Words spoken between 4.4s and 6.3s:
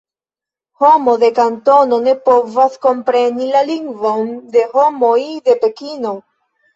de homoj de Pekino.